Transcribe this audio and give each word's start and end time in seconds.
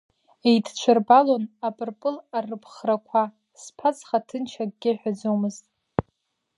Еидҽырбалон 0.49 1.43
апырпыл 1.67 2.15
арыԥхрақәа, 2.37 3.21
сԥацха 3.61 4.17
ҭынч 4.27 4.51
акгьы 4.63 4.91
аҳәаӡомызт. 4.93 5.65